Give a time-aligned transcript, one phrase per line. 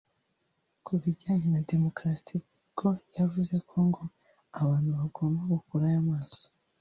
[0.85, 2.35] Ku bijyanye na demokarasi
[2.71, 4.03] bwo yavuze ko ngo
[4.61, 6.43] abantu bagomba gukurayo amaso